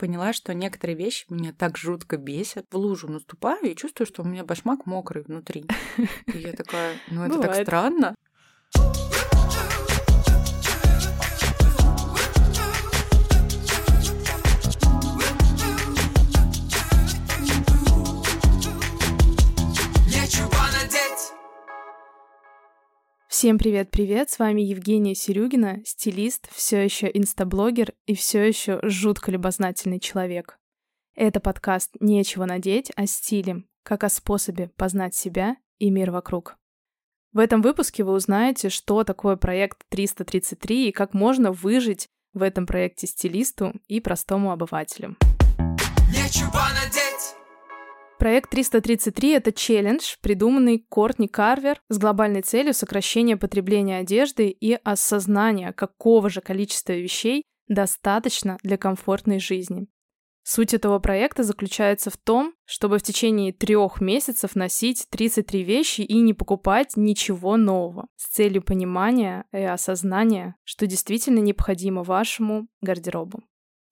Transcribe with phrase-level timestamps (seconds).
[0.00, 2.64] поняла, что некоторые вещи меня так жутко бесят.
[2.70, 5.66] В лужу наступаю и чувствую, что у меня башмак мокрый внутри.
[6.26, 8.14] И я такая, ну это так странно.
[23.40, 29.98] Всем привет-привет, с вами Евгения Серюгина, стилист, все еще инстаблогер и все еще жутко любознательный
[29.98, 30.58] человек.
[31.14, 36.58] Это подкаст «Нечего надеть» о стиле, как о способе познать себя и мир вокруг.
[37.32, 42.66] В этом выпуске вы узнаете, что такое проект 333 и как можно выжить в этом
[42.66, 45.16] проекте стилисту и простому обывателю.
[46.12, 47.09] Нечего надеть!
[48.20, 55.72] Проект 333— это челлендж, придуманный Кортни Карвер с глобальной целью сокращения потребления одежды и осознания,
[55.72, 59.86] какого же количества вещей достаточно для комфортной жизни.
[60.42, 66.20] Суть этого проекта заключается в том, чтобы в течение трех месяцев носить 33 вещи и
[66.20, 73.40] не покупать ничего нового, с целью понимания и осознания, что действительно необходимо вашему гардеробу.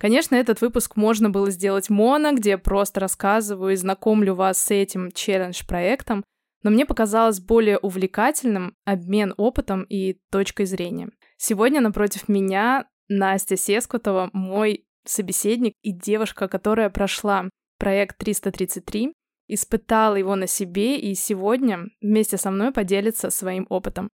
[0.00, 4.70] Конечно, этот выпуск можно было сделать моно, где я просто рассказываю и знакомлю вас с
[4.70, 6.24] этим челлендж-проектом,
[6.62, 11.10] но мне показалось более увлекательным обмен опытом и точкой зрения.
[11.36, 19.12] Сегодня напротив меня Настя Сескутова, мой собеседник и девушка, которая прошла проект 333,
[19.48, 24.10] испытала его на себе и сегодня вместе со мной поделится своим опытом.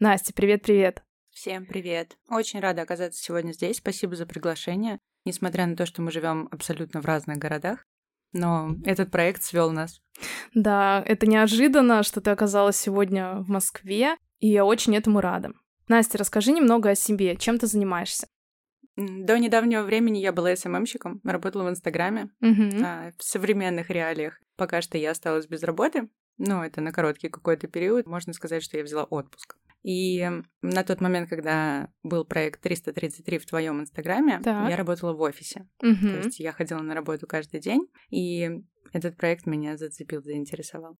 [0.00, 1.02] Настя, привет-привет!
[1.30, 2.16] Всем привет!
[2.28, 3.76] Очень рада оказаться сегодня здесь.
[3.76, 7.84] Спасибо за приглашение несмотря на то, что мы живем абсолютно в разных городах.
[8.32, 10.00] Но этот проект свел нас.
[10.54, 15.52] Да, это неожиданно, что ты оказалась сегодня в Москве, и я очень этому рада.
[15.88, 17.36] Настя, расскажи немного о себе.
[17.36, 18.26] Чем ты занимаешься?
[18.96, 22.30] До недавнего времени я была СММщиком, работала в Инстаграме.
[22.40, 22.84] Угу.
[22.84, 26.08] А, в современных реалиях пока что я осталась без работы.
[26.36, 28.06] Ну, это на короткий какой-то период.
[28.06, 29.56] Можно сказать, что я взяла отпуск.
[29.82, 30.28] И
[30.62, 34.68] на тот момент, когда был проект 333 в твоем инстаграме, так.
[34.68, 35.68] я работала в офисе.
[35.82, 36.08] Угу.
[36.08, 38.50] То есть я ходила на работу каждый день, и
[38.92, 40.96] этот проект меня зацепил, заинтересовал.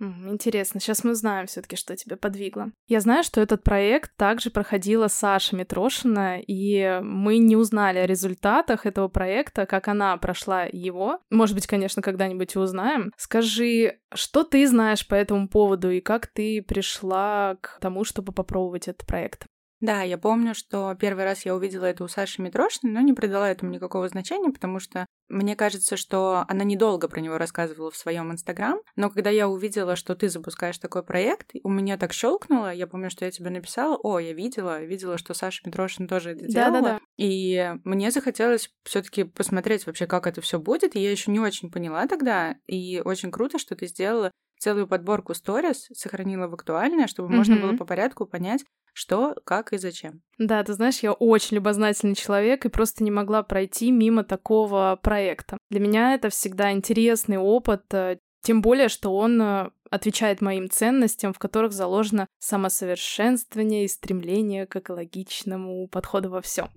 [0.00, 2.70] Интересно, сейчас мы узнаем все-таки, что тебя подвигло.
[2.86, 8.86] Я знаю, что этот проект также проходила Саша Митрошина, и мы не узнали о результатах
[8.86, 11.20] этого проекта, как она прошла его.
[11.30, 13.12] Может быть, конечно, когда-нибудь узнаем.
[13.16, 18.88] Скажи, что ты знаешь по этому поводу и как ты пришла к тому, чтобы попробовать
[18.88, 19.46] этот проект?
[19.80, 23.48] Да, я помню, что первый раз я увидела это у Саши Митрошиной, но не придала
[23.48, 28.32] этому никакого значения, потому что мне кажется, что она недолго про него рассказывала в своем
[28.32, 32.72] Инстаграм, но когда я увидела, что ты запускаешь такой проект, у меня так щелкнуло.
[32.72, 36.46] Я помню, что я тебе написала, о, я видела, видела, что Саша Митрошин тоже это
[36.46, 36.72] делала.
[36.72, 37.00] Да-да-да.
[37.16, 40.96] И мне захотелось все-таки посмотреть вообще, как это все будет.
[40.96, 42.56] И я еще не очень поняла тогда.
[42.66, 47.36] И очень круто, что ты сделала целую подборку сторис, сохранила в актуальное, чтобы mm-hmm.
[47.36, 50.22] можно было по порядку понять, что, как и зачем.
[50.38, 55.56] Да, ты знаешь, я очень любознательный человек и просто не могла пройти мимо такого проекта.
[55.70, 61.32] Для меня это всегда интересный опыт, э, тем более, что он э, отвечает моим ценностям,
[61.32, 66.68] в которых заложено самосовершенствование и стремление к экологичному подходу во всем.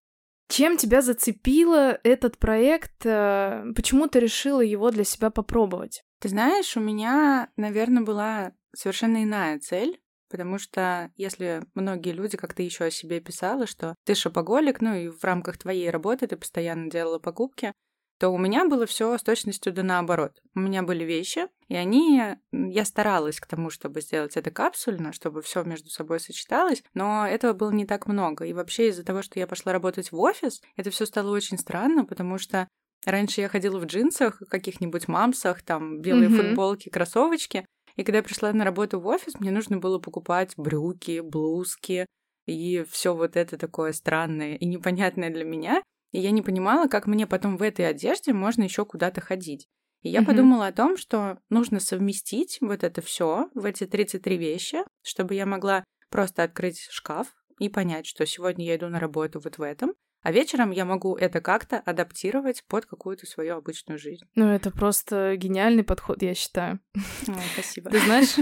[0.47, 3.05] Чем тебя зацепило этот проект?
[3.05, 6.03] Э, почему ты решила его для себя попробовать?
[6.21, 9.99] Ты знаешь, у меня, наверное, была совершенно иная цель.
[10.29, 14.95] Потому что если многие люди, как ты еще о себе писала, что ты шопоголик, ну
[14.95, 17.73] и в рамках твоей работы ты постоянно делала покупки,
[18.17, 20.41] то у меня было все с точностью да наоборот.
[20.55, 22.21] У меня были вещи, и они...
[22.51, 27.53] Я старалась к тому, чтобы сделать это капсульно, чтобы все между собой сочеталось, но этого
[27.53, 28.45] было не так много.
[28.45, 32.05] И вообще из-за того, что я пошла работать в офис, это все стало очень странно,
[32.05, 32.67] потому что
[33.05, 36.49] Раньше я ходила в джинсах, каких-нибудь мамсах, там белые mm-hmm.
[36.49, 41.19] футболки, кроссовочки, и когда я пришла на работу в офис, мне нужно было покупать брюки,
[41.19, 42.05] блузки
[42.45, 45.81] и все вот это такое странное и непонятное для меня.
[46.11, 49.67] И я не понимала, как мне потом в этой одежде можно еще куда-то ходить.
[50.01, 50.25] И я mm-hmm.
[50.25, 55.45] подумала о том, что нужно совместить вот это все в эти 33 вещи, чтобы я
[55.45, 57.27] могла просто открыть шкаф
[57.59, 59.93] и понять, что сегодня я иду на работу вот в этом,
[60.23, 64.25] а вечером я могу это как-то адаптировать под какую-то свою обычную жизнь.
[64.35, 66.79] Ну, это просто гениальный подход, я считаю.
[67.27, 67.89] О, спасибо.
[67.89, 68.35] Ты знаешь,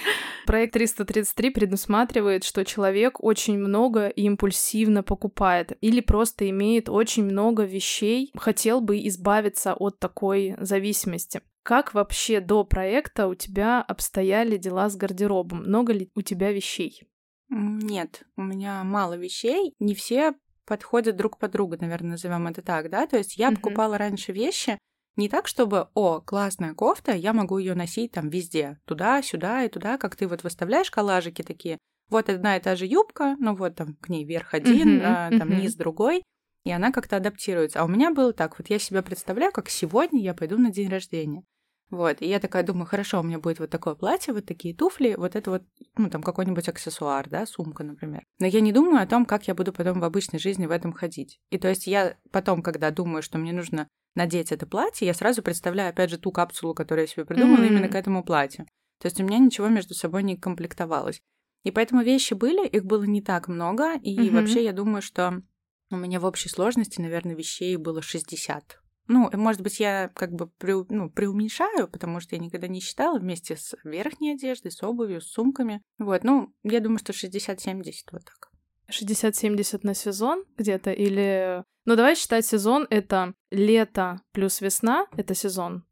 [0.46, 7.64] проект 333 предусматривает, что человек очень много и импульсивно покупает или просто имеет очень много
[7.64, 11.42] вещей, хотел бы избавиться от такой зависимости.
[11.62, 15.64] Как вообще до проекта у тебя обстояли дела с гардеробом?
[15.64, 17.02] Много ли у тебя вещей?
[17.48, 19.74] Нет, у меня мало вещей.
[19.78, 20.34] Не все
[20.66, 23.06] подходят друг под друга, наверное, назовем это так, да?
[23.06, 23.56] То есть я mm-hmm.
[23.56, 24.78] покупала раньше вещи
[25.16, 29.68] не так, чтобы, о, классная кофта, я могу ее носить там везде, туда, сюда и
[29.68, 31.78] туда, как ты вот выставляешь коллажики такие.
[32.10, 35.30] Вот одна и та же юбка, ну вот там к ней верх один, mm-hmm, а,
[35.30, 35.60] там mm-hmm.
[35.60, 36.22] низ другой,
[36.64, 37.80] и она как-то адаптируется.
[37.80, 40.90] А у меня было так, вот я себя представляю, как сегодня я пойду на день
[40.90, 41.42] рождения.
[41.90, 45.14] Вот, и я такая думаю, хорошо, у меня будет вот такое платье, вот такие туфли,
[45.16, 45.62] вот это вот,
[45.96, 48.24] ну, там, какой-нибудь аксессуар, да, сумка, например.
[48.40, 50.92] Но я не думаю о том, как я буду потом в обычной жизни в этом
[50.92, 51.38] ходить.
[51.50, 55.42] И то есть я потом, когда думаю, что мне нужно надеть это платье, я сразу
[55.42, 57.68] представляю, опять же, ту капсулу, которую я себе придумала mm-hmm.
[57.68, 58.66] именно к этому платью.
[59.00, 61.20] То есть у меня ничего между собой не комплектовалось.
[61.62, 64.30] И поэтому вещи были, их было не так много, и mm-hmm.
[64.30, 65.42] вообще я думаю, что
[65.90, 70.48] у меня в общей сложности, наверное, вещей было 60 ну, может быть, я как бы
[70.58, 75.20] при, ну, преуменьшаю, потому что я никогда не считала вместе с верхней одеждой, с обувью,
[75.20, 75.82] с сумками.
[75.98, 78.50] Вот, ну, я думаю, что 60-70 вот так.
[78.90, 81.64] 60-70 на сезон где-то или...
[81.84, 85.84] Ну, давай считать сезон— это лето плюс весна— это сезон,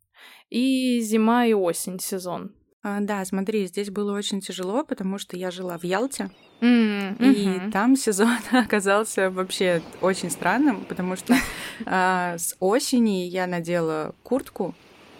[0.50, 2.54] и зима и осень— сезон.
[2.86, 7.16] А, да, смотри, здесь было очень тяжело, потому что я жила в Ялте, mm-hmm.
[7.18, 11.34] и там сезон оказался вообще очень странным, потому что
[11.86, 14.74] а, с осени я надела куртку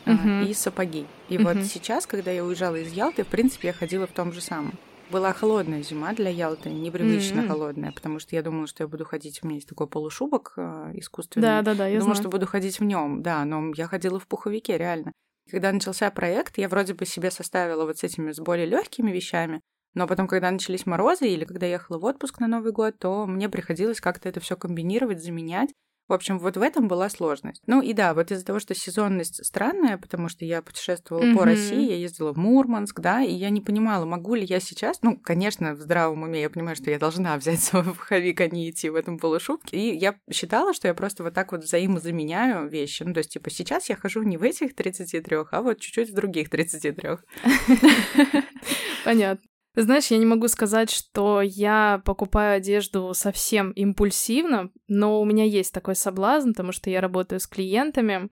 [0.05, 0.47] mm-hmm.
[0.47, 1.07] и сапоги.
[1.31, 4.43] И вот сейчас, когда я уезжала из Ялты, в принципе, я ходила в том же
[4.43, 4.75] самом.
[5.11, 7.49] Была холодная зима для Ялты, непривычно mm-hmm.
[7.49, 10.91] холодная, потому что я думала, что я буду ходить, у меня есть такой полушубок э,
[10.97, 11.43] искусственный.
[11.43, 12.23] Да, да, да, я думала, знаю.
[12.25, 15.13] что буду ходить в нем, да, но я ходила в пуховике, реально.
[15.51, 19.61] Когда начался проект, я вроде бы себе составила вот с этими, с более легкими вещами,
[19.95, 23.27] но потом, когда начались морозы или когда я ехала в отпуск на Новый год, то
[23.27, 25.71] мне приходилось как-то это все комбинировать, заменять.
[26.07, 27.63] В общем, вот в этом была сложность.
[27.67, 31.37] Ну и да, вот из-за того, что сезонность странная, потому что я путешествовала mm-hmm.
[31.37, 35.01] по России, я ездила в Мурманск, да, и я не понимала, могу ли я сейчас,
[35.01, 38.71] ну, конечно, в здравом уме я понимаю, что я должна взять свой пуховик, а не
[38.71, 39.79] идти в этом полушубке.
[39.79, 43.03] И я считала, что я просто вот так вот взаимозаменяю вещи.
[43.03, 46.15] Ну, то есть, типа, сейчас я хожу не в этих 33, а вот чуть-чуть в
[46.15, 47.19] других 33.
[49.05, 49.54] Понятно.
[49.77, 55.73] Знаешь, я не могу сказать, что я покупаю одежду совсем импульсивно, но у меня есть
[55.73, 58.31] такой соблазн, потому что я работаю с клиентами.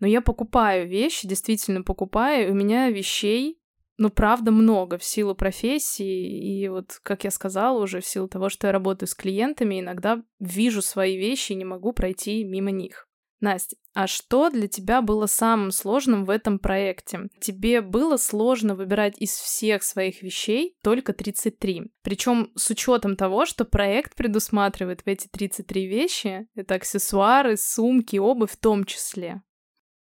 [0.00, 3.62] Но я покупаю вещи, действительно покупаю, у меня вещей,
[3.98, 6.62] ну, правда, много в силу профессии.
[6.62, 10.22] И вот, как я сказала уже, в силу того, что я работаю с клиентами, иногда
[10.40, 13.08] вижу свои вещи и не могу пройти мимо них.
[13.42, 17.28] Настя, а что для тебя было самым сложным в этом проекте?
[17.40, 21.90] Тебе было сложно выбирать из всех своих вещей только 33.
[22.02, 28.52] Причем с учетом того, что проект предусматривает в эти 33 вещи, это аксессуары, сумки, обувь
[28.52, 29.42] в том числе.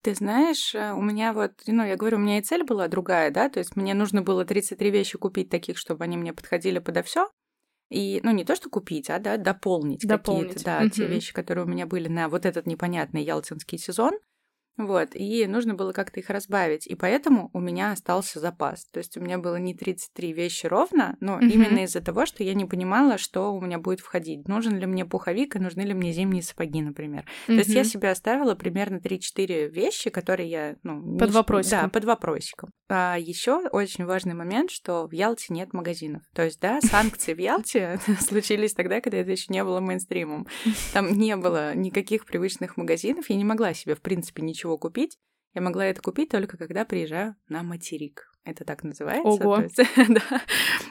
[0.02, 3.32] Ты знаешь, э, у меня вот, ну, я говорю, у меня и цель была другая,
[3.32, 7.04] да, то есть мне нужно было 33 вещи купить таких, чтобы они мне подходили подо
[7.04, 7.30] все,
[7.90, 10.50] и, ну, не то, что купить, а, да, дополнить, дополнить.
[10.50, 10.90] какие-то, да, угу.
[10.90, 14.14] те вещи, которые у меня были на вот этот непонятный ялтинский сезон.
[14.80, 16.88] Вот, и нужно было как-то их разбавить.
[16.88, 18.86] И поэтому у меня остался запас.
[18.86, 21.50] То есть у меня было не 33 вещи ровно, но mm-hmm.
[21.50, 24.48] именно из-за того, что я не понимала, что у меня будет входить.
[24.48, 27.26] Нужен ли мне пуховик и нужны ли мне зимние сапоги, например.
[27.26, 27.46] Mm-hmm.
[27.48, 30.76] То есть я себе оставила примерно 3-4 вещи, которые я...
[30.84, 31.36] Ну, под не...
[31.36, 31.82] вопросиком.
[31.82, 32.70] Да, под вопросиком.
[32.88, 36.24] А еще очень важный момент, что в Ялте нет магазинов.
[36.34, 40.48] То есть, да, санкции в Ялте случились тогда, когда это еще не было мейнстримом.
[40.94, 43.30] Там не было никаких привычных магазинов.
[43.30, 45.18] Я не могла себе, в принципе, ничего чего купить.
[45.56, 48.32] Я могла это купить только когда приезжаю на материк.
[48.44, 49.28] Это так называется.
[49.28, 49.62] Ого.
[49.62, 49.78] Есть,
[50.10, 50.42] да.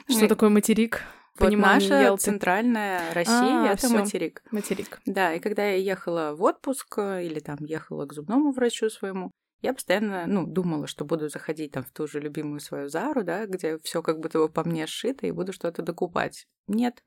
[0.09, 1.01] Что такое материк?
[1.39, 2.23] Вот наша Ялты.
[2.23, 3.97] центральная Россия а, это всё.
[3.97, 4.43] материк.
[4.51, 4.99] Материк.
[5.05, 9.31] Да, и когда я ехала в отпуск э, или там ехала к зубному врачу своему,
[9.61, 13.45] я постоянно, ну, думала, что буду заходить там в ту же любимую свою Зару, да,
[13.45, 16.45] где все как будто бы по мне сшито, и буду что-то докупать.
[16.67, 17.01] Нет,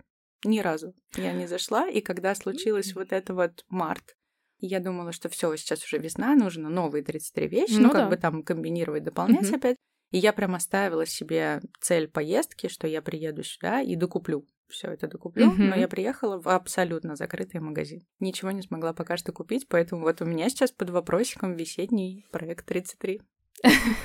[0.44, 1.86] ни разу я не зашла.
[1.90, 4.16] И когда случилось вот это вот март,
[4.62, 8.02] и я думала, что все, сейчас уже весна, нужно новые 33 вещи, ну, ну как
[8.02, 8.08] да.
[8.08, 9.56] бы там комбинировать, дополнять угу.
[9.56, 9.76] опять.
[10.12, 14.46] И я прям оставила себе цель поездки, что я приеду сюда и докуплю.
[14.68, 15.60] Все это докуплю, угу.
[15.60, 18.06] но я приехала в абсолютно закрытый магазин.
[18.20, 22.64] Ничего не смогла пока что купить, поэтому вот у меня сейчас под вопросиком весенний проект
[22.64, 23.20] 33.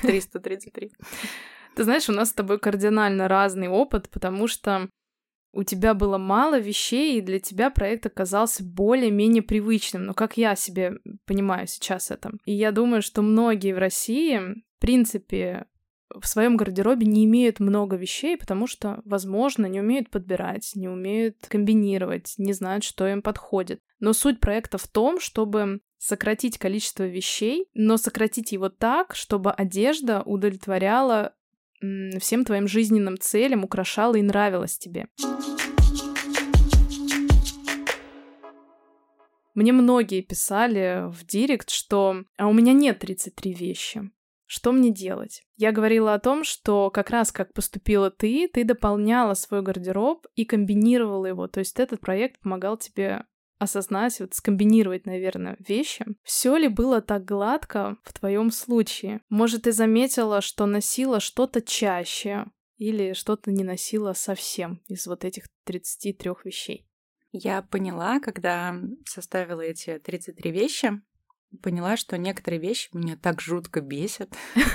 [0.02, 0.90] 333.
[1.76, 4.88] Ты знаешь, у нас с тобой кардинально разный опыт, потому что
[5.58, 10.06] у тебя было мало вещей, и для тебя проект оказался более-менее привычным.
[10.06, 12.30] Ну, как я себе понимаю сейчас это.
[12.44, 15.66] И я думаю, что многие в России, в принципе,
[16.14, 21.38] в своем гардеробе не имеют много вещей, потому что, возможно, не умеют подбирать, не умеют
[21.48, 23.80] комбинировать, не знают, что им подходит.
[23.98, 30.22] Но суть проекта в том, чтобы сократить количество вещей, но сократить его так, чтобы одежда
[30.22, 31.34] удовлетворяла
[32.18, 35.08] всем твоим жизненным целям украшала и нравилась тебе.
[39.54, 44.10] Мне многие писали в директ, что «а у меня нет 33 вещи».
[44.46, 45.42] Что мне делать?
[45.56, 50.46] Я говорила о том, что как раз как поступила ты, ты дополняла свой гардероб и
[50.46, 51.48] комбинировала его.
[51.48, 53.24] То есть этот проект помогал тебе
[53.58, 56.06] осознать, вот скомбинировать, наверное, вещи.
[56.22, 59.20] Все ли было так гладко в твоем случае?
[59.28, 62.46] Может, ты заметила, что носила что-то чаще
[62.76, 66.86] или что-то не носила совсем из вот этих 33 вещей?
[67.32, 68.74] Я поняла, когда
[69.04, 71.02] составила эти 33 вещи,
[71.62, 74.30] поняла, что некоторые вещи меня так жутко бесят.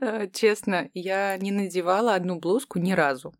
[0.00, 3.34] Э, честно, я не надевала одну блузку ни разу.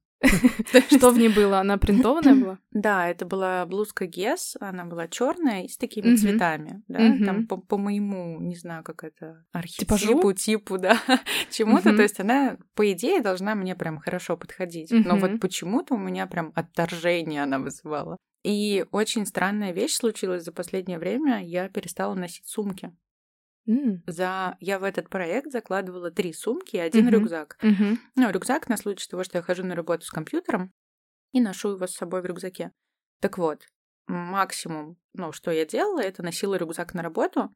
[0.91, 1.61] Что в ней было?
[1.61, 2.59] Она принтованная была?
[2.71, 7.77] Да, это была блузка Гес, она была черная и с такими цветами, да, там по
[7.77, 10.99] моему, не знаю, как это, архетипу, типу, да,
[11.51, 15.99] чему-то, то есть она, по идее, должна мне прям хорошо подходить, но вот почему-то у
[15.99, 18.17] меня прям отторжение она вызывала.
[18.45, 21.45] И очень странная вещь случилась за последнее время.
[21.45, 22.95] Я перестала носить сумки.
[23.69, 24.01] Mm.
[24.07, 24.57] За...
[24.61, 27.11] Я в этот проект закладывала три сумки и один mm-hmm.
[27.11, 27.59] рюкзак.
[27.63, 27.99] Mm-hmm.
[28.17, 30.73] Ну, рюкзак на случай того, что я хожу на работу с компьютером
[31.33, 32.73] и ношу его с собой в рюкзаке.
[33.21, 33.67] Так вот,
[34.07, 37.55] максимум, ну, что я делала, это носила рюкзак на работу,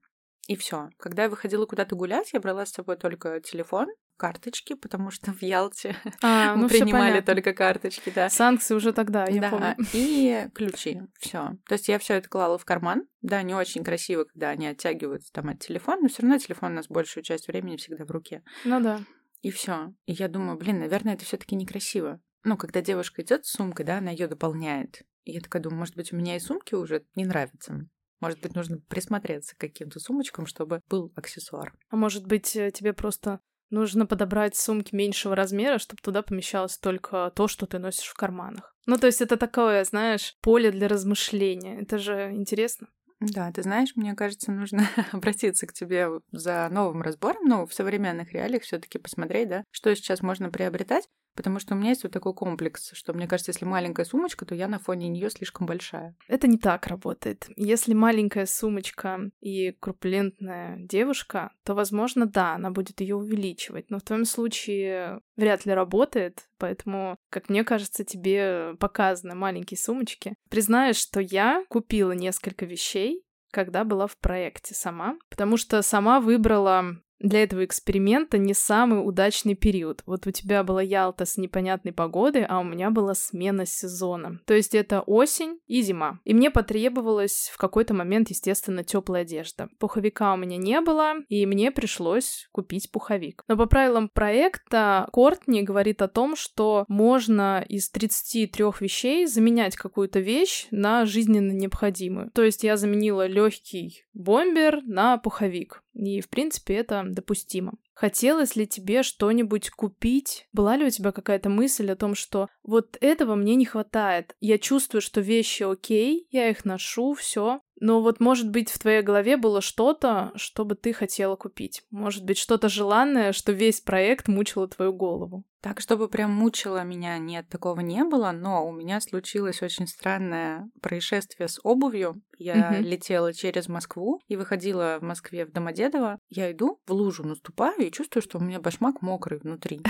[0.49, 0.91] и все.
[0.99, 3.89] Когда я выходила куда-то гулять, я брала с собой только телефон,
[4.23, 8.31] карточки, потому что в Ялте а, мы ну, принимали только карточки, да.
[8.31, 9.77] Санкции уже тогда, я да, помню.
[9.93, 11.01] И ключи.
[11.19, 11.57] Все.
[11.67, 13.09] То есть я все это клала в карман.
[13.21, 16.75] Да, не очень красиво, когда они оттягиваются там от телефона, но все равно телефон у
[16.77, 18.45] нас большую часть времени всегда в руке.
[18.65, 19.01] Ну да.
[19.41, 19.93] И все.
[20.07, 22.21] И я думаю, блин, наверное, это все-таки некрасиво.
[22.45, 25.03] Ну, когда девушка идет с сумкой, да, она ее дополняет.
[25.25, 27.89] И я такая думаю, может быть, у меня и сумки уже не нравятся.
[28.21, 31.75] Может быть, нужно присмотреться к каким-то сумочкам, чтобы был аксессуар.
[31.91, 33.41] А может быть, э, тебе просто
[33.73, 38.75] нужно подобрать сумки меньшего размера, чтобы туда помещалось только то, что ты носишь в карманах.
[38.87, 41.81] Ну, то есть это такое, знаешь, поле для размышления.
[41.81, 42.89] Это же интересно.
[43.21, 48.33] Да, ты знаешь, мне кажется, нужно обратиться к тебе за новым разбором, ну, в современных
[48.33, 52.13] реалиях все таки посмотреть, да, что сейчас можно приобретать, Потому что у меня есть вот
[52.13, 56.15] такой комплекс, что мне кажется, если маленькая сумочка, то я на фоне нее слишком большая.
[56.29, 57.47] Это не так работает.
[57.57, 63.91] Если маленькая сумочка и крупулентная девушка, то, возможно, да, она будет ее увеличивать.
[63.91, 70.35] Но в твоем случае вряд ли работает, поэтому, как мне кажется, тебе показаны маленькие сумочки.
[70.51, 73.23] Признаешь, что я купила несколько вещей,
[73.53, 79.55] когда была в проекте сама, потому что сама выбрала для этого эксперимента не самый удачный
[79.55, 80.03] период.
[80.07, 84.41] Вот у тебя была Ялта с непонятной погодой, а у меня была смена сезона.
[84.45, 86.21] То есть это осень и зима.
[86.25, 89.69] И мне потребовалась в какой-то момент, естественно, теплая одежда.
[89.79, 93.45] Пуховика у меня не было, и мне пришлось купить пуховик.
[93.49, 100.21] Но по правилам проекта Кортни говорит о том, что можно из 33 вещей заменять какую-то
[100.21, 102.31] вещь на жизненно необходимую.
[102.33, 105.82] То есть я заменила легкий бомбер на пуховик.
[105.95, 107.75] И, в принципе, это допустимо.
[107.95, 110.49] Хотелось ли тебе что-нибудь купить?
[110.53, 114.35] Была ли у тебя какая-то мысль о том, что вот этого мне не хватает?
[114.41, 119.03] Я чувствую, что вещи окей, я их ношу, все, но вот, может быть, в твоей
[119.03, 121.83] голове было что-то, что бы ты хотела купить.
[121.91, 125.45] Может быть, что-то желанное, что весь проект мучило твою голову.
[125.63, 130.69] Так, чтобы прям мучило меня, нет, такого не было, но у меня случилось очень странное
[130.81, 132.21] происшествие с обувью.
[132.37, 132.83] Я угу.
[132.83, 136.19] летела через Москву и выходила в Москве в Домодедово.
[136.29, 139.83] Я иду, в лужу наступаю и чувствую, что у меня башмак мокрый внутри.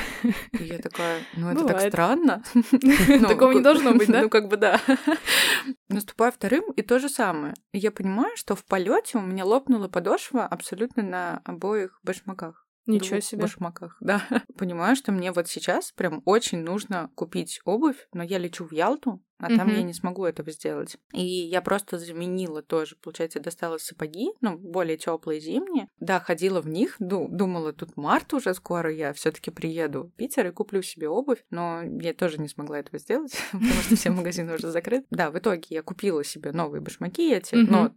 [0.61, 2.43] И я такая, ну это так странно.
[3.23, 4.23] Ну, Такого не должно быть, да?
[4.23, 4.81] Ну как бы да.
[5.89, 10.47] Наступаю вторым, и то же самое я понимаю, что в полете у меня лопнула подошва
[10.47, 12.62] абсолютно на обоих башмаках.
[12.87, 13.43] Ничего себе.
[13.43, 14.23] башмаках, да.
[14.59, 19.23] Понимаю, что мне вот сейчас прям очень нужно купить обувь, но я лечу в Ялту,
[19.43, 19.57] а mm-hmm.
[19.57, 20.97] там я не смогу этого сделать.
[21.13, 25.89] И я просто заменила тоже, получается, достала сапоги, ну, более теплые зимние.
[25.99, 30.11] Да, ходила в них, ду- думала, тут март уже скоро, я все таки приеду в
[30.13, 34.11] Питер и куплю себе обувь, но я тоже не смогла этого сделать, потому что все
[34.11, 35.07] магазины уже закрыты.
[35.11, 37.93] Да, в итоге я купила себе новые башмаки эти, но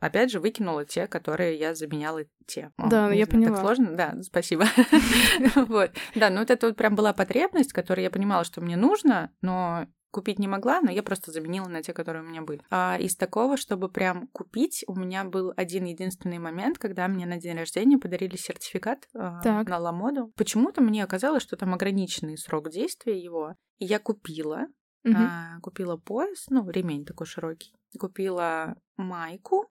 [0.00, 2.72] Опять же, выкинула те, которые я заменяла те.
[2.78, 3.56] Да, О, я знаю, поняла.
[3.56, 3.96] Так сложно?
[3.96, 4.64] Да, спасибо.
[5.54, 5.92] Вот.
[6.14, 9.86] Да, ну вот это вот прям была потребность, которую я понимала, что мне нужно, но
[10.10, 12.62] купить не могла, но я просто заменила на те, которые у меня были.
[12.70, 17.36] А из такого, чтобы прям купить, у меня был один единственный момент, когда мне на
[17.36, 20.32] день рождения подарили сертификат э, на Ламоду.
[20.36, 24.66] Почему-то мне оказалось, что там ограниченный срок действия его, и я купила.
[25.04, 25.14] Угу.
[25.16, 27.74] А, купила пояс, ну, ремень такой широкий.
[27.98, 29.70] Купила майку,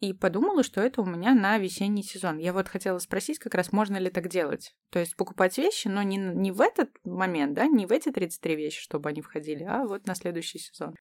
[0.00, 2.38] и подумала, что это у меня на весенний сезон.
[2.38, 4.74] Я вот хотела спросить, как раз можно ли так делать.
[4.90, 8.56] То есть покупать вещи, но не, не в этот момент, да, не в эти 33
[8.56, 10.94] вещи, чтобы они входили, а вот на следующий сезон.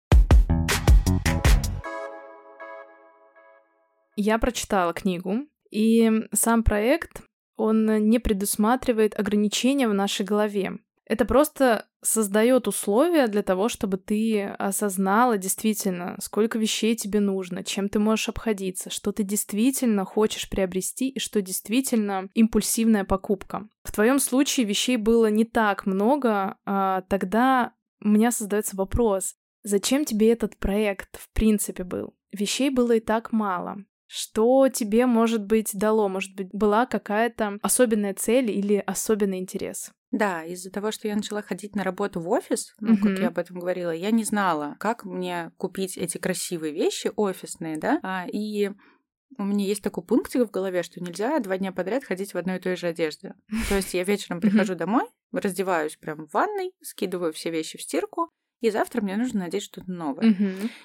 [4.16, 7.22] Я прочитала книгу, и сам проект,
[7.56, 10.80] он не предусматривает ограничения в нашей голове.
[11.08, 17.88] Это просто создает условия для того, чтобы ты осознала действительно, сколько вещей тебе нужно, чем
[17.88, 23.70] ты можешь обходиться, что ты действительно хочешь приобрести и что действительно импульсивная покупка.
[23.84, 27.74] В твоем случае вещей было не так много, а тогда
[28.04, 32.16] у меня создается вопрос, зачем тебе этот проект в принципе был?
[32.34, 33.78] Вещей было и так мало.
[34.08, 36.08] Что тебе, может быть, дало?
[36.08, 39.92] Может быть, была какая-то особенная цель или особенный интерес?
[40.12, 43.02] Да, из-за того, что я начала ходить на работу в офис, ну, mm-hmm.
[43.02, 47.78] как я об этом говорила, я не знала, как мне купить эти красивые вещи офисные,
[47.78, 48.72] да, а, и
[49.38, 52.58] у меня есть такой пунктик в голове, что нельзя два дня подряд ходить в одной
[52.58, 53.36] и той же одежде.
[53.68, 58.32] То есть я вечером прихожу домой, раздеваюсь прям в ванной, скидываю все вещи в стирку,
[58.62, 60.36] и завтра мне нужно надеть что-то новое.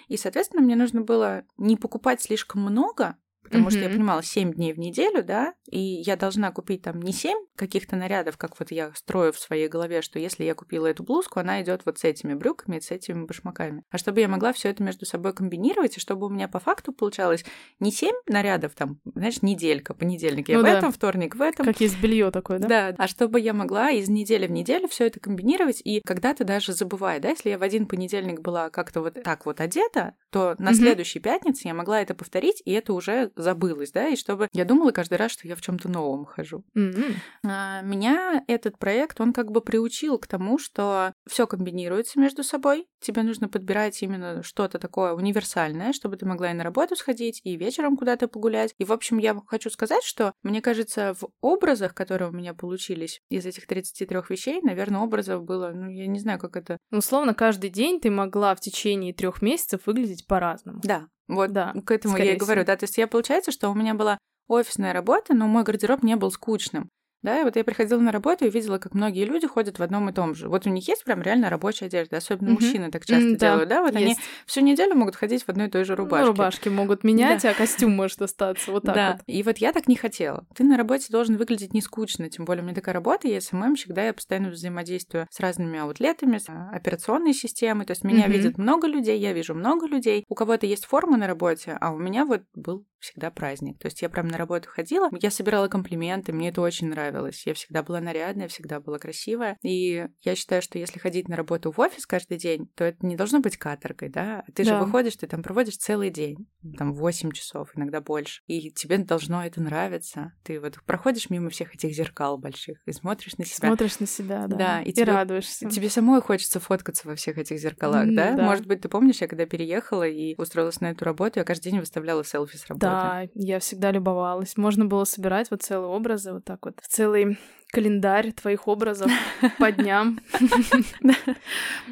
[0.09, 3.17] И, соответственно, мне нужно было не покупать слишком много,
[3.53, 3.71] потому mm-hmm.
[3.71, 7.37] что я понимала 7 дней в неделю, да, и я должна купить там не 7
[7.55, 11.39] каких-то нарядов, как вот я строю в своей голове, что если я купила эту блузку,
[11.39, 13.85] она идет вот с этими брюками, с этими башмаками.
[13.91, 16.93] А чтобы я могла все это между собой комбинировать, и чтобы у меня по факту
[16.93, 17.45] получалось
[17.79, 20.79] не 7 нарядов, там, знаешь, неделька, понедельник я ну, в да.
[20.79, 21.67] этом, вторник в этом.
[21.67, 22.69] Как есть белье такое, да?
[22.69, 26.73] Да, а чтобы я могла из недели в неделю все это комбинировать, и когда-то даже
[26.73, 30.71] забывая, да, если я в один понедельник была как-то вот так вот одета, то на
[30.71, 30.75] mm-hmm.
[30.75, 34.91] следующей пятнице я могла это повторить, и это уже забылось, да, и чтобы я думала
[34.93, 36.65] каждый раз, что я в чем-то новом хожу.
[36.77, 37.15] Mm-hmm.
[37.45, 42.87] А, меня этот проект, он как бы приучил к тому, что все комбинируется между собой.
[43.01, 47.57] Тебе нужно подбирать именно что-то такое универсальное, чтобы ты могла и на работу сходить, и
[47.57, 48.75] вечером куда-то погулять.
[48.79, 53.21] И, в общем, я хочу сказать, что, мне кажется, в образах, которые у меня получились
[53.29, 56.79] из этих 33 вещей, наверное, образов было, ну, я не знаю, как это...
[56.91, 60.81] Условно, каждый день ты могла в течение трех месяцев выглядеть по-разному.
[60.83, 63.75] Да, вот да, к этому я и говорю, да, то есть я получается, что у
[63.75, 66.91] меня была офисная работа, но мой гардероб не был скучным.
[67.23, 70.09] Да, и вот я приходила на работу и видела, как многие люди ходят в одном
[70.11, 70.49] и том же.
[70.49, 72.53] Вот у них есть прям реально рабочая одежда, особенно mm-hmm.
[72.53, 74.05] мужчины так часто mm, делают, да, вот есть.
[74.05, 74.16] они
[74.47, 76.25] всю неделю могут ходить в одной и той же рубашке.
[76.25, 77.51] Ну, рубашки могут менять, да.
[77.51, 79.12] а костюм может остаться, вот так да.
[79.12, 79.23] вот.
[79.27, 80.47] И вот я так не хотела.
[80.55, 83.92] Ты на работе должен выглядеть не скучно, тем более у меня такая работа, я СММщик,
[83.92, 88.33] да, я постоянно взаимодействую с разными аутлетами, с операционной системой, то есть меня mm-hmm.
[88.33, 91.99] видят много людей, я вижу много людей, у кого-то есть форма на работе, а у
[91.99, 93.79] меня вот был всегда праздник.
[93.79, 97.12] То есть я прям на работу ходила, я собирала комплименты, мне это очень нравилось.
[97.46, 99.59] Я всегда была нарядная, всегда была красивая.
[99.62, 103.16] И я считаю, что если ходить на работу в офис каждый день, то это не
[103.16, 104.44] должно быть каторгой, да?
[104.55, 104.79] Ты да.
[104.79, 106.46] же выходишь, ты там проводишь целый день,
[106.79, 108.42] там 8 часов, иногда больше.
[108.46, 110.33] И тебе должно это нравиться.
[110.42, 113.68] Ты вот проходишь мимо всех этих зеркал больших и смотришь на себя.
[113.68, 114.57] Смотришь на себя, да.
[114.57, 115.68] Да, и, и тебе, радуешься.
[115.68, 118.37] Тебе самой хочется фоткаться во всех этих зеркалах, mm, да?
[118.37, 118.44] да?
[118.44, 121.81] Может быть, ты помнишь, я когда переехала и устроилась на эту работу, я каждый день
[121.81, 122.87] выставляла селфи с работы.
[122.87, 124.57] Да, я всегда любовалась.
[124.57, 127.37] Можно было собирать вот целые образы вот так вот в целый
[127.73, 129.11] календарь твоих образов
[129.59, 130.21] по дням.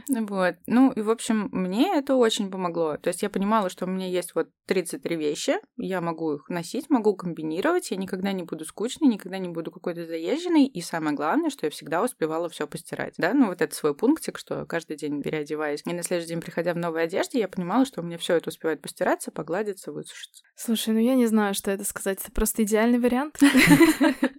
[0.09, 0.57] Вот.
[0.67, 2.97] Ну, и, в общем, мне это очень помогло.
[2.99, 6.91] То есть я понимала, что у меня есть вот 33 вещи, я могу их носить,
[6.91, 11.51] могу комбинировать, я никогда не буду скучной, никогда не буду какой-то заезженной, и самое главное,
[11.51, 15.23] что я всегда успевала все постирать, да, ну вот это свой пунктик, что каждый день
[15.23, 18.37] переодеваясь, и на следующий день, приходя в новой одежде, я понимала, что у меня все
[18.37, 20.45] это успевает постираться, погладиться, высушиться.
[20.55, 23.41] Слушай, ну я не знаю, что это сказать, это просто идеальный вариант.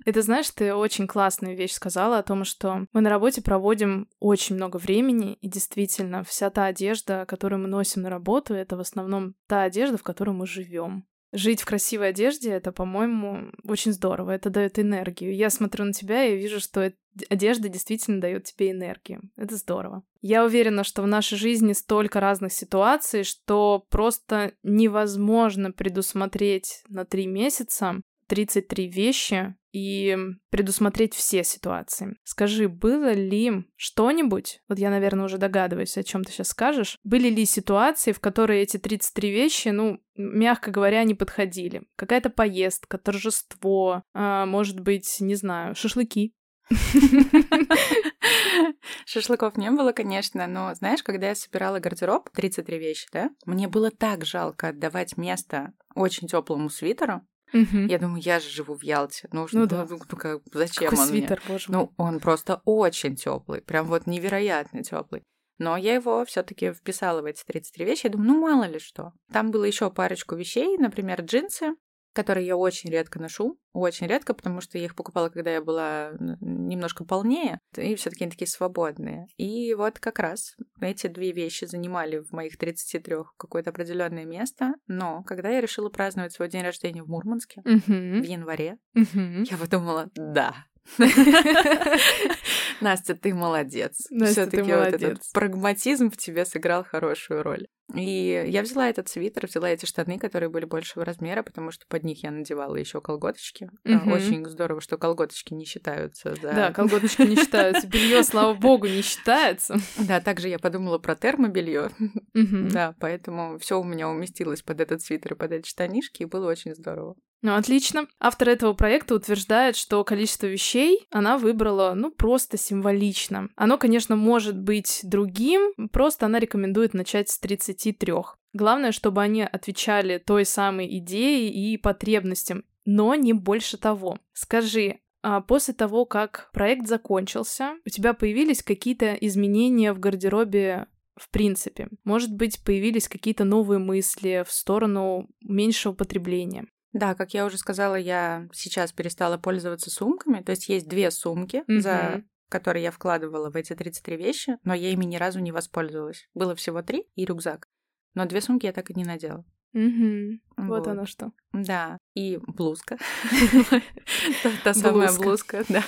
[0.03, 4.57] Это, знаешь, ты очень классную вещь сказала о том, что мы на работе проводим очень
[4.57, 9.35] много времени, и действительно, вся та одежда, которую мы носим на работу, это в основном
[9.47, 11.05] та одежда, в которой мы живем.
[11.31, 14.31] Жить в красивой одежде— это, по-моему, очень здорово.
[14.31, 15.33] Это дает энергию.
[15.33, 16.91] Я смотрю на тебя и вижу, что
[17.29, 19.21] одежда действительно дает тебе энергию.
[19.37, 20.03] Это здорово.
[20.19, 27.25] Я уверена, что в нашей жизни столько разных ситуаций, что просто невозможно предусмотреть на три
[27.27, 30.17] месяца 33 вещи и
[30.49, 32.17] предусмотреть все ситуации.
[32.23, 37.29] Скажи, было ли что-нибудь, вот я, наверное, уже догадываюсь, о чем ты сейчас скажешь, были
[37.29, 41.83] ли ситуации, в которые эти 33 вещи, ну, мягко говоря, не подходили?
[41.95, 46.33] Какая-то поездка, торжество, а, может быть, не знаю, шашлыки?
[49.05, 53.91] Шашлыков не было, конечно, но знаешь, когда я собирала гардероб, 33 вещи, да, мне было
[53.91, 57.21] так жалко отдавать место очень теплому свитеру,
[57.53, 57.77] Угу.
[57.87, 59.27] Я думаю, я же живу в Ялте.
[59.31, 59.85] Ну, ну, да.
[59.89, 61.53] ну, ну как, зачем Какой он свитер, мне?
[61.53, 61.77] боже мой.
[61.77, 65.23] Ну, он просто очень теплый, прям вот невероятно теплый.
[65.57, 68.05] Но я его все-таки вписала в эти 33 вещи.
[68.05, 69.13] Я думаю, ну мало ли что.
[69.31, 71.75] Там было еще парочку вещей, например, джинсы.
[72.13, 73.57] Которые я очень редко ношу.
[73.73, 78.23] Очень редко, потому что я их покупала, когда я была немножко полнее, и все таки
[78.25, 79.27] они такие свободные.
[79.37, 85.23] И вот как раз эти две вещи занимали в моих 33 какое-то определенное место, но
[85.23, 88.21] когда я решила праздновать свой день рождения в Мурманске Мгм.
[88.21, 89.43] в январе, Мгм.
[89.43, 90.65] я подумала, да.
[92.81, 94.07] Настя, ты молодец.
[94.25, 97.67] Все-таки вот этот прагматизм в тебе сыграл хорошую роль.
[97.95, 102.03] И я взяла этот свитер, взяла эти штаны, которые были большего размера, потому что под
[102.03, 103.69] них я надевала еще колготочки.
[103.83, 104.11] Мгм.
[104.11, 106.53] Очень здорово, что колготочки не считаются за...
[106.53, 107.87] Да, колготочки не считаются.
[107.87, 109.77] Белье, слава богу, не считается.
[109.97, 111.91] Да, также я подумала про термобелье.
[112.33, 112.69] Мгм.
[112.69, 116.49] Да, поэтому все у меня уместилось под этот свитер и под эти штанишки, и было
[116.49, 117.15] очень здорово.
[117.41, 118.07] Ну, отлично.
[118.19, 123.49] Автор этого проекта утверждает, что количество вещей она выбрала, ну, просто символично.
[123.55, 128.13] Оно, конечно, может быть другим, просто она рекомендует начать с 33.
[128.53, 134.19] Главное, чтобы они отвечали той самой идее и потребностям, но не больше того.
[134.33, 141.29] Скажи, а после того, как проект закончился, у тебя появились какие-то изменения в гардеробе в
[141.29, 141.89] принципе?
[142.03, 146.65] Может быть, появились какие-то новые мысли в сторону меньшего потребления?
[146.93, 150.41] Да, как я уже сказала, я сейчас перестала пользоваться сумками.
[150.41, 152.29] То есть есть две сумки, за Мгм.
[152.49, 156.27] которые я вкладывала в эти 33 вещи, но я ими ни разу не воспользовалась.
[156.33, 157.67] Было всего три и рюкзак.
[158.13, 159.45] Но две сумки я так и не надела.
[159.73, 160.41] Мгм.
[160.57, 160.87] Вот Вот.
[160.87, 161.31] оно что.
[161.53, 162.97] Да, и блузка.
[164.63, 165.63] Та- самая Блузка.
[165.69, 165.83] да.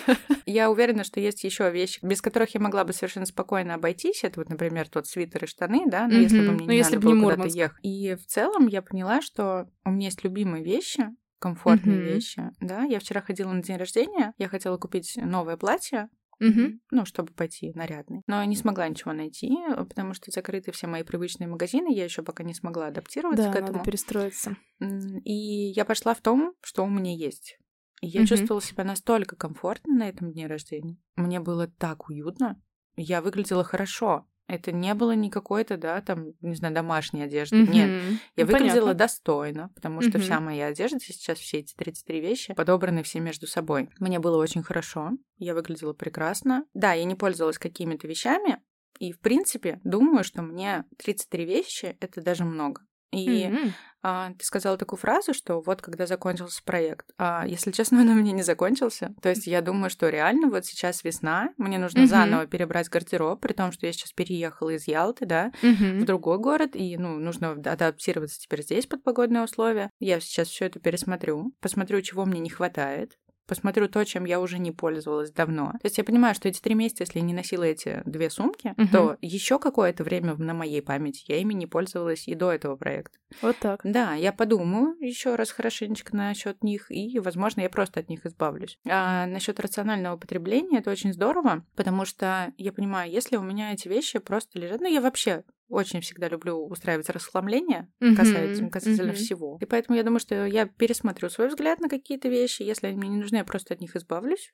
[0.45, 4.23] Я уверена, что есть еще вещи, без которых я могла бы совершенно спокойно обойтись.
[4.23, 6.99] Это вот, например, тот свитер и штаны, да, но если бы мне Ну, не надо
[6.99, 7.77] было куда-то ехать.
[7.83, 11.07] И в целом я поняла, что у меня есть любимые вещи,
[11.39, 12.05] комфортные Мгм.
[12.07, 12.83] вещи, да.
[12.83, 16.07] Я вчера ходила на день рождения, я хотела купить новое платье,
[16.39, 16.81] Мгм.
[16.91, 18.21] ну, чтобы пойти нарядный.
[18.27, 22.43] Но не смогла ничего найти, потому что закрыты все мои привычные магазины, я еще пока
[22.43, 23.85] не смогла адаптироваться Да, к надо этому.
[23.85, 24.57] перестроиться.
[24.79, 25.33] М, И
[25.71, 27.57] я пошла в том, что у меня есть.
[28.01, 28.27] И я Мгм.
[28.27, 30.97] чувствовала себя настолько комфортно на этом дне рождения.
[31.15, 32.61] Мне было так уютно.
[32.95, 34.27] Я выглядела хорошо.
[34.47, 37.57] Это не было ни какой-то, да, там, не знаю, домашней одежды.
[37.57, 38.19] Нет, Мгм.
[38.35, 38.93] я Ну, выглядела понятно.
[38.93, 40.21] достойно, потому что Мгм.
[40.21, 43.89] вся моя одежда сейчас, все эти 33 вещи, подобраны все между собой.
[43.99, 46.65] Мне было очень хорошо, я выглядела прекрасно.
[46.73, 48.61] Да, я не пользовалась какими-то вещами,
[48.99, 52.81] и, в принципе, думаю, что мне 33 вещи— это даже много.
[53.13, 53.73] И Мгм.
[54.01, 57.11] а, ты сказала такую фразу, что вот когда закончился проект.
[57.17, 59.13] А, если честно, он у меня не закончился.
[59.21, 62.09] То есть я думаю, что реально вот сейчас весна, мне нужно Мгм.
[62.09, 66.05] заново перебрать гардероб, при том, что я сейчас переехала из Ялты, да, в Мгм.
[66.05, 69.89] другой город, и, ну, нужно адаптироваться теперь здесь под погодные условия.
[69.99, 74.57] Я сейчас все это пересмотрю, посмотрю, чего мне не хватает, посмотрю то, чем я уже
[74.59, 75.71] не пользовалась давно.
[75.73, 78.73] То есть я понимаю, что эти три месяца, если я не носила эти две сумки,
[78.77, 78.87] Мгм.
[78.89, 83.17] то еще какое-то время на моей памяти я ими не пользовалась и до этого проекта.
[83.41, 83.81] Вот так.
[83.83, 88.77] Да, я подумаю еще раз хорошенечко насчет них, и, возможно, я просто от них избавлюсь.
[88.87, 93.87] А насчет рационального потребления это очень здорово, потому что я понимаю, если у меня эти
[93.87, 99.15] вещи просто лежат, ну, я вообще очень всегда люблю устраивать расхламление Мгм, касательно, касательно мгм.
[99.15, 99.57] всего.
[99.59, 102.61] И поэтому я думаю, что я пересмотрю свой взгляд на какие-то вещи.
[102.63, 104.53] Если они мне не нужны, я просто от них избавлюсь,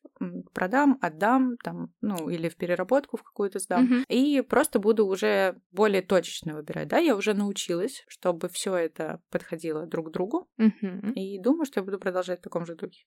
[0.54, 3.84] продам, отдам, там, ну, или в переработку в какую-то сдам.
[3.86, 4.06] Мгм.
[4.08, 6.88] И просто буду уже более точечно выбирать.
[6.88, 10.50] Да, я уже научилась, чтобы все это подходило друг к другу.
[10.58, 11.12] Мгм.
[11.14, 13.04] И думаю, что я буду продолжать в таком же духе.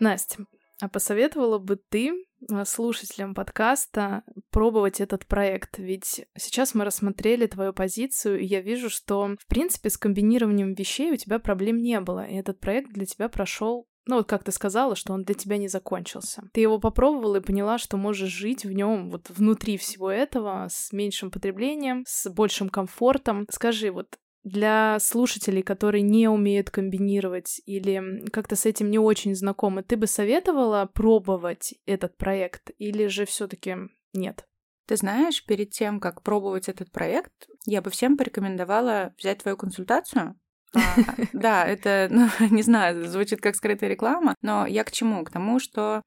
[0.00, 0.46] Настя,
[0.82, 2.12] а посоветовала бы ты
[2.50, 5.78] а, слушателям подкаста пробовать этот проект?
[5.78, 11.12] Ведь сейчас мы рассмотрели твою позицию, и я вижу, что, в принципе, с комбинированием вещей
[11.12, 14.50] у тебя проблем не было, и этот проект для тебя прошел ну, вот как ты
[14.50, 16.42] сказала, что он для тебя не закончился.
[16.52, 20.92] Ты его попробовала и поняла, что можешь жить в нем вот внутри всего этого, с
[20.92, 23.46] меньшим потреблением, с большим комфортом.
[23.48, 29.82] Скажи, вот для слушателей, которые не умеют комбинировать или как-то с этим не очень знакомы,
[29.82, 33.76] ты бы советовала пробовать этот проект или же все-таки
[34.12, 34.46] нет?
[34.86, 37.32] Ты знаешь, перед тем, как пробовать этот проект,
[37.66, 40.38] я бы всем порекомендовала взять твою консультацию.
[40.74, 40.80] А,
[41.32, 45.24] Да, это, ну, не знаю, звучит как скрытая реклама, но я к чему?
[45.24, 46.02] К тому, что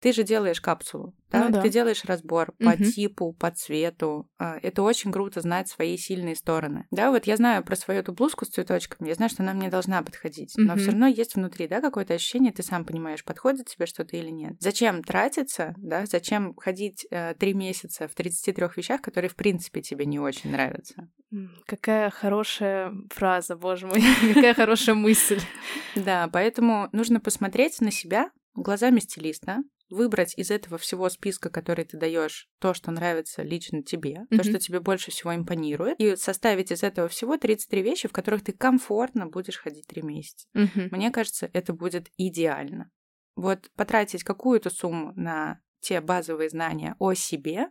[0.00, 1.46] ты же делаешь капсулу, да?
[1.46, 1.62] Ну да.
[1.62, 2.84] Ты делаешь разбор по Мгм.
[2.84, 4.28] типу, по цвету.
[4.38, 6.86] А, Это очень круто знать свои сильные стороны.
[6.90, 9.68] Да, вот я знаю про свою эту блузку с цветочками, я знаю, что она мне
[9.68, 10.78] должна подходить, но Мгм.
[10.78, 14.54] все равно есть внутри, да, какое-то ощущение, ты сам понимаешь, подходит тебе что-то или нет.
[14.60, 20.06] Зачем тратиться, да, зачем ходить э, три месяца в 33 вещах, которые, в принципе, тебе
[20.06, 21.08] не очень нравятся?
[21.66, 24.00] Какая хорошая фраза, боже мой,
[24.34, 25.40] какая хорошая мысль.
[25.94, 29.58] Да, поэтому нужно посмотреть на себя глазами стилиста,
[29.90, 34.38] выбрать из этого всего списка, который ты даешь, то, что нравится лично тебе, Мгм.
[34.38, 38.44] то, что тебе больше всего импонирует, и составить из этого всего 33 вещи, в которых
[38.44, 40.46] ты комфортно будешь ходить 3 месяца.
[40.54, 40.88] Мгм.
[40.90, 42.90] Мне кажется, это будет идеально.
[43.36, 47.68] Вот потратить какую-то сумму на те базовые знания о себе,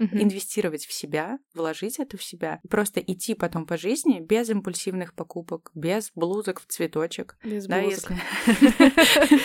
[0.00, 0.22] Мгм.
[0.22, 5.70] инвестировать в себя, вложить это в себя, просто идти потом по жизни без импульсивных покупок,
[5.74, 8.12] без блузок в цветочек, Без да, блузок.
[8.46, 9.40] если,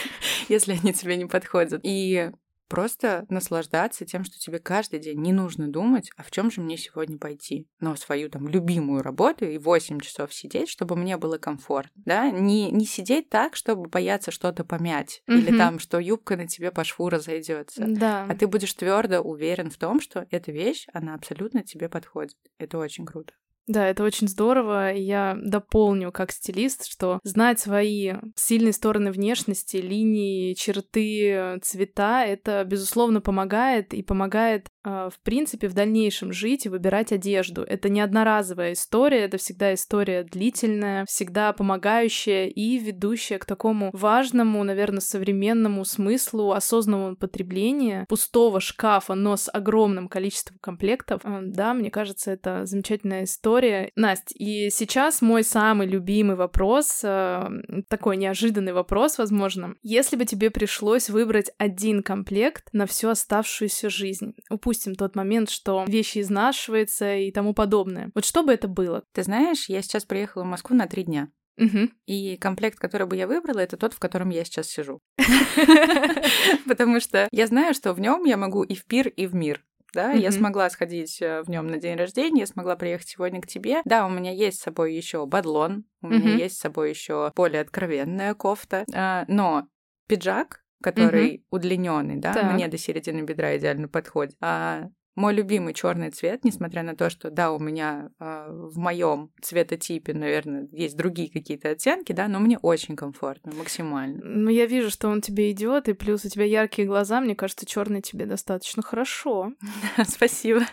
[0.50, 1.82] если они тебе не подходят.
[1.84, 2.32] И
[2.68, 6.78] просто наслаждаться тем, что тебе каждый день не нужно думать, а в чем же мне
[6.78, 12.02] сегодня пойти на свою там любимую работу и 8 часов сидеть, чтобы мне было комфортно,
[12.06, 15.58] да, не, не сидеть так, чтобы бояться что-то помять, или Мгм.
[15.58, 17.86] там, что юбка на тебе по шву разойдется.
[17.88, 18.26] Да.
[18.30, 22.36] А ты будешь твердо уверен в том, что эта вещь, она абсолютно тебе подходит.
[22.58, 23.34] Это очень круто.
[23.68, 24.94] Да, это очень здорово.
[24.94, 33.22] Я дополню как стилист, что знать свои сильные стороны внешности, линии, черты, цвета, это, безусловно,
[33.22, 37.64] помогает и помогает, в принципе, в дальнейшем жить и выбирать одежду.
[37.64, 44.64] Это не одноразовая история, это всегда история длительная, всегда помогающая и ведущая к такому важному,
[44.64, 51.22] наверное, современному смыслу осознанного потребления пустого шкафа, но с огромным количеством комплектов.
[51.24, 53.92] Э, Да, мне кажется, это замечательная история.
[53.96, 57.48] Настя, и сейчас мой самый любимый вопрос, э,
[57.88, 59.76] такой неожиданный вопрос, возможно.
[59.82, 65.86] Если бы тебе пришлось выбрать один комплект на всю оставшуюся жизнь, упустим тот момент, что
[65.88, 68.12] вещи изнашиваются и тому подобное.
[68.14, 69.04] Вот что бы это было?
[69.14, 71.30] Ты знаешь, я сейчас приехала в Москву на три дня.
[71.58, 71.92] Мгм.
[72.06, 75.00] И комплект, который бы я выбрала, это тот, в котором я сейчас сижу.
[76.68, 79.64] Потому что я знаю, что в нем я могу и в пир, и в мир.
[79.94, 80.40] Да, я Мгм.
[80.40, 83.82] смогла сходить э, в нем на день рождения, я смогла приехать сегодня к тебе.
[83.86, 86.38] Да, у меня есть с собой еще бадлон, у меня Мгм.
[86.38, 89.68] есть с собой еще более откровенная кофта, а, но
[90.10, 92.54] пиджак, который удлиненный, да, Так.
[92.54, 94.36] мне до середины бедра идеально подходит.
[94.42, 99.32] А мой любимый черный цвет, несмотря на то, что да, у меня а, в моем
[99.42, 104.20] цветотипе, наверное, есть другие какие-то оттенки, да, но мне очень комфортно, максимально.
[104.22, 107.22] Ну, я вижу, что он тебе идет, и плюс у тебя яркие глаза.
[107.22, 109.54] Мне кажется, черный тебе достаточно хорошо.
[110.06, 110.66] Спасибо.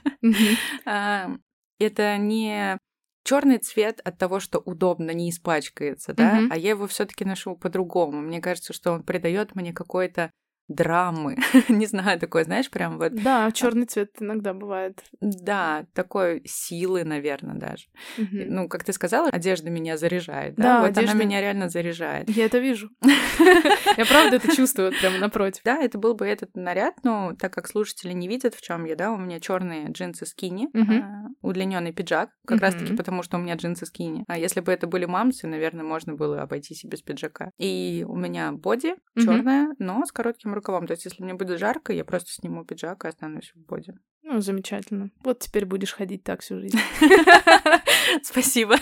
[0.85, 2.79] Это не
[3.25, 6.53] черный цвет от того, что удобно, не испачкается, да, Мгм.
[6.53, 8.21] а я его все-таки ношу по-другому.
[8.21, 10.31] Мне кажется, что он придает мне какой-то
[10.69, 11.37] драмы.
[11.69, 15.03] Не знаю, такой, знаешь, прям вот, Да, черный цвет иногда бывает.
[15.21, 17.87] да, такой силы, наверное, даже.
[18.17, 20.63] Ну, как ты сказала, одежда меня заряжает, да?
[20.63, 22.29] Да, вот одежда- она меня реально заряжает.
[22.31, 22.91] Я это вижу.
[23.97, 25.63] Я правда это чувствую вот прямо напротив.
[25.65, 28.97] Да, это был бы этот наряд, но так как слушатели не видят, в чем я,
[28.97, 31.37] да, у меня черные джинсы скини, Мгм.
[31.43, 32.97] удлиненный пиджак, как раз таки Мгм.
[32.97, 34.25] потому, что у меня джинсы скини.
[34.29, 37.51] А если бы это были мамсы, наверное, можно было обойтись и без пиджака.
[37.59, 40.87] И у меня боди черная, но с коротким рукавом.
[40.87, 43.95] То есть, если мне будет жарко, я просто сниму пиджак и останусь в боди.
[44.23, 45.11] Ну, замечательно.
[45.23, 46.79] Вот теперь будешь ходить так всю жизнь.
[48.23, 48.77] Спасибо.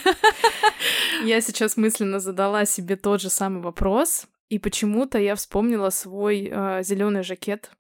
[1.25, 6.45] Я сейчас мысленно задала себе тот же самый вопрос, и почему-то я вспомнила свой
[6.83, 7.71] зеленый жакет.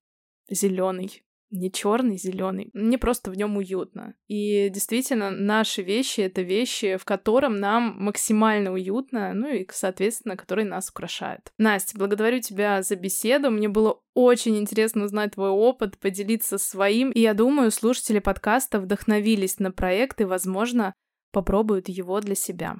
[0.48, 1.22] Зеленый.
[1.50, 2.70] Не черный, зеленый.
[2.74, 4.14] Мне просто в нем уютно.
[4.28, 10.66] И действительно, наши вещи это вещи, в котором нам максимально уютно, ну и, соответственно, которые
[10.66, 11.52] нас украшают.
[11.58, 13.50] Настя, благодарю тебя за беседу.
[13.50, 17.10] Мне было очень интересно узнать твой опыт, поделиться своим.
[17.10, 20.94] И я думаю, слушатели подкаста вдохновились на проект и, возможно,
[21.32, 22.76] попробуют его для себя.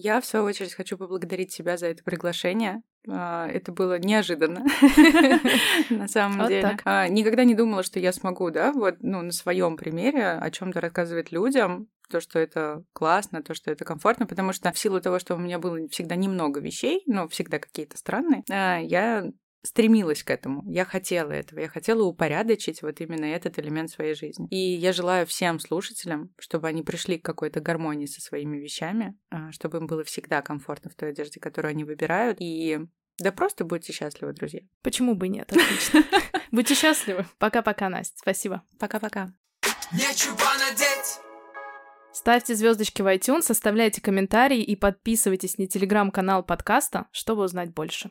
[0.00, 2.82] Я, в свою очередь, хочу поблагодарить тебя за это приглашение.
[3.08, 4.64] А, Это было неожиданно,
[5.90, 6.62] на самом Вот деле.
[6.62, 6.82] так.
[6.84, 10.80] А, Никогда не думала, что я смогу, да, вот, ну, на своем примере о чем-то
[10.80, 15.18] рассказывать людям, то, что это классно, то, что это комфортно, потому что в силу того,
[15.18, 19.24] что у меня было всегда немного вещей, но всегда какие-то странные, а, я
[19.62, 20.62] стремилась к этому.
[20.70, 21.60] Я хотела этого.
[21.60, 24.46] Я хотела упорядочить вот именно этот элемент своей жизни.
[24.48, 29.52] И я желаю всем слушателям, чтобы они пришли к какой-то гармонии со своими вещами, а,
[29.52, 32.38] чтобы им было всегда комфортно в той одежде, которую они выбирают.
[32.40, 32.78] И
[33.18, 34.60] да просто будьте счастливы, друзья.
[34.82, 35.52] Почему бы нет?
[35.52, 36.04] Отлично.
[36.52, 37.26] Будьте счастливы.
[37.38, 38.16] Пока-пока, Настя.
[38.18, 38.62] Спасибо.
[38.78, 39.28] Пока-пока.
[39.92, 41.18] Нечего надеть.
[42.12, 48.10] Ставьте звездочки в iTunes, оставляйте комментарии и подписывайтесь на телеграм-канал подкаста, чтобы узнать больше.